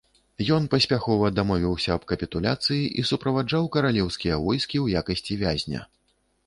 Ён 0.55 0.63
паспяхова 0.73 1.29
дамовіўся 1.39 1.93
аб 1.97 2.07
капітуляцыі 2.13 2.81
і 3.03 3.07
суправаджаў 3.11 3.71
каралеўскія 3.77 4.35
войскі 4.49 4.77
ў 4.85 5.05
якасці 5.05 5.41
вязня. 5.45 5.81